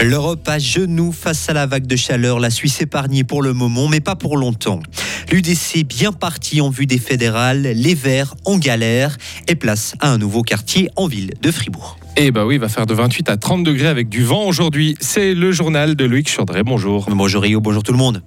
[0.00, 2.38] L'Europe à genoux face à la vague de chaleur.
[2.38, 4.80] La Suisse épargnée pour le moment, mais pas pour longtemps.
[5.32, 7.62] L'UDC bien parti en vue des fédérales.
[7.62, 9.16] Les Verts en galère
[9.48, 11.98] et place à un nouveau quartier en ville de Fribourg.
[12.16, 14.96] Eh bah oui, il va faire de 28 à 30 degrés avec du vent aujourd'hui.
[15.00, 16.62] C'est le journal de Loïc Chaudret.
[16.62, 17.06] Bonjour.
[17.10, 18.22] Bonjour Rio, bonjour tout le monde.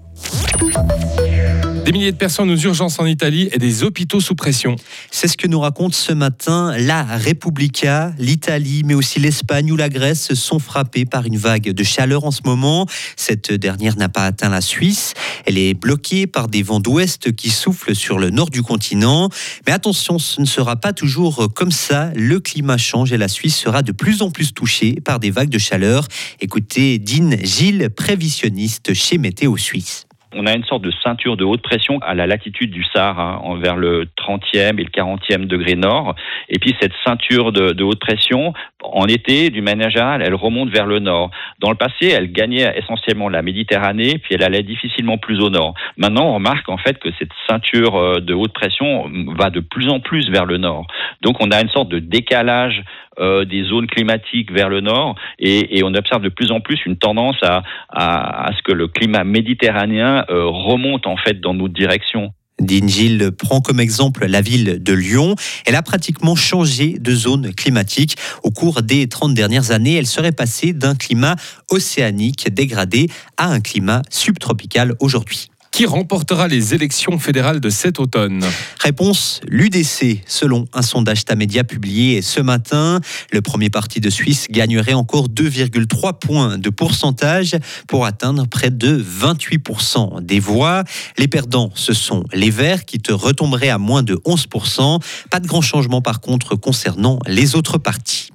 [1.86, 4.76] Des milliers de personnes aux urgences en Italie et des hôpitaux sous pression.
[5.10, 8.14] C'est ce que nous raconte ce matin la Repubblica.
[8.20, 12.32] L'Italie, mais aussi l'Espagne ou la Grèce sont frappés par une vague de chaleur en
[12.32, 12.86] ce moment.
[13.16, 15.14] Cette dernière n'a pas atteint la Suisse.
[15.46, 19.30] Elle est bloquée par des vents d'ouest qui soufflent sur le nord du continent.
[19.66, 22.12] Mais attention, ce ne sera pas toujours comme ça.
[22.16, 25.50] Le climat change et la Suisse sera de plus en plus touchée par des vagues
[25.50, 26.08] de chaleur.
[26.40, 30.09] Écoutez Dean Gilles, prévisionniste chez Météo Suisse.
[30.36, 33.76] On a une sorte de ceinture de haute pression à la latitude du Sahara, vers
[33.76, 36.16] le 30e et le 40e degré nord.
[36.50, 39.90] Et puis cette ceinture de, haute pression, en été, du manière
[40.22, 41.32] elle remonte vers le nord.
[41.60, 45.74] Dans le passé, elle gagnait essentiellement la Méditerranée, puis elle allait difficilement plus au nord.
[45.98, 49.90] Maintenant, on remarque en fait que cette ceinture euh, de haute pression va de plus
[49.90, 50.86] en plus vers le nord.
[51.22, 52.84] Donc on a une sorte de décalage
[53.20, 56.98] euh, des zones climatiques vers le nord et, on observe de plus en plus une
[56.98, 62.32] tendance à, ce que le climat méditerranéen euh, remonte en fait dans notre direction.
[62.60, 65.36] Dean prend comme exemple la ville de Lyon.
[65.66, 68.16] Elle a pratiquement changé de zone climatique.
[68.44, 71.36] Au cours des 30 dernières années, elle serait passée d'un climat
[71.72, 75.50] océanique dégradé à un climat subtropical aujourd'hui.
[75.80, 78.44] Qui remportera les élections fédérales de cet automne
[78.82, 80.22] Réponse l'UDC.
[80.28, 83.00] Selon un sondage Tamedia publié ce matin,
[83.32, 87.56] le premier parti de Suisse gagnerait encore 2,3 points de pourcentage
[87.88, 90.84] pour atteindre près de 28% des voix.
[91.18, 95.02] Les perdants, ce sont les Verts qui te retomberaient à moins de 11%.
[95.32, 98.32] Pas de grand changement par contre concernant les autres partis.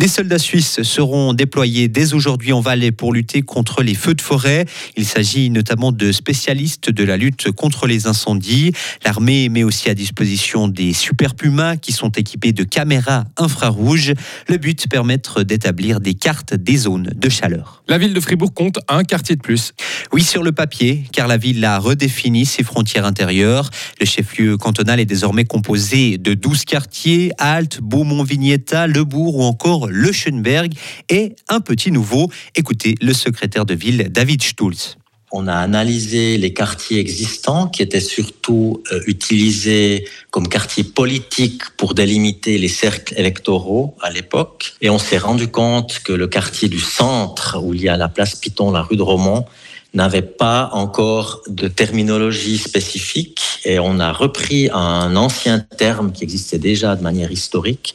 [0.00, 4.22] Des soldats suisses seront déployés dès aujourd'hui en Valais pour lutter contre les feux de
[4.22, 4.64] forêt.
[4.96, 8.72] Il s'agit notamment de spécialistes de la lutte contre les incendies.
[9.04, 14.14] L'armée met aussi à disposition des super pumas qui sont équipés de caméras infrarouges.
[14.48, 17.82] Le but permettre d'établir des cartes des zones de chaleur.
[17.86, 19.72] La ville de Fribourg compte un quartier de plus.
[20.12, 23.68] Oui, sur le papier, car la ville a redéfini ses frontières intérieures.
[24.00, 29.88] Le chef-lieu cantonal est désormais composé de 12 quartiers, Alt, Beaumont-Vignetta, Le Bourg ou encore
[29.88, 30.74] le Schönberg
[31.08, 32.30] et un petit nouveau.
[32.54, 34.96] Écoutez le secrétaire de ville David Stulz.
[35.32, 41.94] On a analysé les quartiers existants qui étaient surtout euh, utilisés comme quartiers politiques pour
[41.94, 44.74] délimiter les cercles électoraux à l'époque.
[44.82, 48.08] Et on s'est rendu compte que le quartier du centre, où il y a la
[48.08, 49.46] place Piton, la rue de Romont,
[49.94, 53.40] n'avait pas encore de terminologie spécifique.
[53.64, 57.94] Et on a repris un ancien terme qui existait déjà de manière historique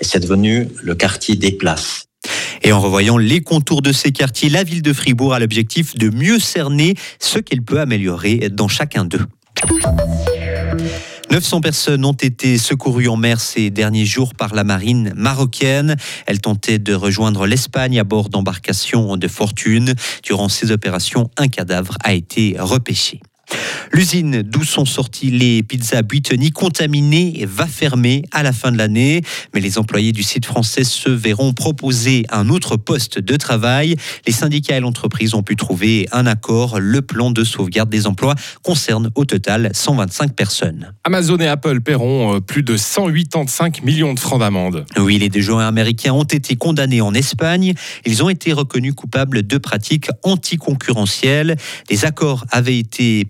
[0.00, 2.06] c'est devenu le quartier des places.
[2.62, 6.10] Et en revoyant les contours de ces quartiers, la ville de Fribourg a l'objectif de
[6.10, 9.26] mieux cerner ce qu'elle peut améliorer dans chacun d'eux.
[11.30, 15.96] 900 personnes ont été secourues en mer ces derniers jours par la marine marocaine.
[16.26, 19.94] Elles tentaient de rejoindre l'Espagne à bord d'embarcations de fortune.
[20.22, 23.20] Durant ces opérations, un cadavre a été repêché.
[23.92, 29.22] L'usine d'où sont sorties les pizzas Buitoni contaminées va fermer à la fin de l'année.
[29.54, 33.96] Mais les employés du site français se verront proposer un autre poste de travail.
[34.26, 36.78] Les syndicats et l'entreprise ont pu trouver un accord.
[36.80, 40.92] Le plan de sauvegarde des emplois concerne au total 125 personnes.
[41.04, 44.84] Amazon et Apple paieront euh, plus de 185 millions de francs d'amende.
[44.98, 47.74] Oui, les deux joueurs américains ont été condamnés en Espagne.
[48.04, 51.56] Ils ont été reconnus coupables de pratiques anticoncurrentielles.
[51.90, 53.24] Les accords avaient été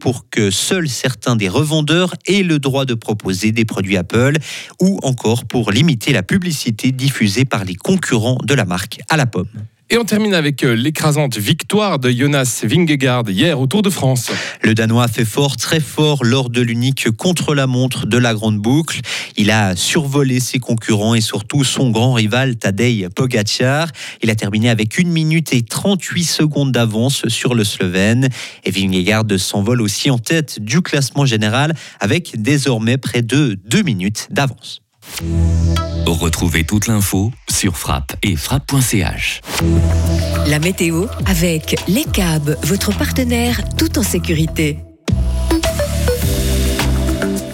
[0.00, 4.36] pour que seuls certains des revendeurs aient le droit de proposer des produits Apple
[4.80, 9.26] ou encore pour limiter la publicité diffusée par les concurrents de la marque à la
[9.26, 9.46] pomme.
[9.90, 14.30] Et on termine avec euh, l'écrasante victoire de Jonas Vingegaard hier au Tour de France.
[14.62, 19.00] Le Danois fait fort, très fort lors de l'unique contre-la-montre de la Grande Boucle.
[19.36, 23.88] Il a survolé ses concurrents et surtout son grand rival Tadej Pogacar.
[24.22, 28.30] Il a terminé avec 1 minute et 38 secondes d'avance sur le Slovène.
[28.64, 34.28] Et Vingegaard s'envole aussi en tête du classement général avec désormais près de 2 minutes
[34.30, 34.83] d'avance.
[36.06, 39.40] Retrouvez toute l'info sur frappe et frappe.ch.
[40.46, 44.78] La météo avec Les câbles, votre partenaire tout en sécurité.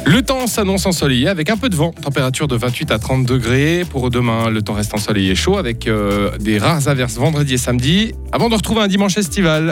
[0.07, 3.85] Le temps s'annonce ensoleillé avec un peu de vent, température de 28 à 30 degrés.
[3.89, 7.59] Pour demain, le temps reste ensoleillé et chaud avec euh, des rares averses vendredi et
[7.59, 9.69] samedi, avant de retrouver un dimanche estival.